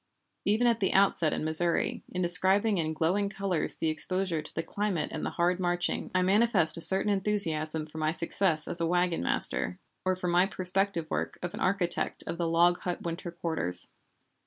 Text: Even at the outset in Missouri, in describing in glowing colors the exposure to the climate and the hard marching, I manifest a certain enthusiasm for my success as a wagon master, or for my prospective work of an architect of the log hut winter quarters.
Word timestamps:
Even 0.45 0.65
at 0.65 0.79
the 0.79 0.93
outset 0.95 1.31
in 1.31 1.45
Missouri, 1.45 2.01
in 2.11 2.23
describing 2.23 2.79
in 2.79 2.91
glowing 2.91 3.29
colors 3.29 3.75
the 3.75 3.89
exposure 3.89 4.41
to 4.41 4.55
the 4.55 4.63
climate 4.63 5.09
and 5.11 5.23
the 5.23 5.29
hard 5.37 5.59
marching, 5.59 6.09
I 6.15 6.23
manifest 6.23 6.75
a 6.75 6.81
certain 6.81 7.11
enthusiasm 7.11 7.85
for 7.85 7.99
my 7.99 8.11
success 8.11 8.67
as 8.67 8.81
a 8.81 8.87
wagon 8.87 9.21
master, 9.21 9.77
or 10.03 10.15
for 10.15 10.27
my 10.27 10.47
prospective 10.47 11.05
work 11.11 11.37
of 11.43 11.53
an 11.53 11.59
architect 11.59 12.23
of 12.25 12.39
the 12.39 12.47
log 12.47 12.79
hut 12.79 13.03
winter 13.03 13.29
quarters. 13.29 13.91